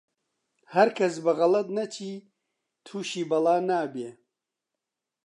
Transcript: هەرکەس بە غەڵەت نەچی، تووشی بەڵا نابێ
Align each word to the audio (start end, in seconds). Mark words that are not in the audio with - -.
هەرکەس 0.73 1.15
بە 1.23 1.31
غەڵەت 1.37 1.67
نەچی، 1.77 2.13
تووشی 2.85 3.23
بەڵا 3.29 3.55
نابێ 3.69 4.09